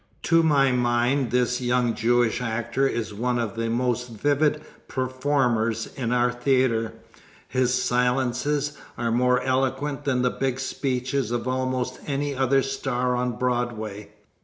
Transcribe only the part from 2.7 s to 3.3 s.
is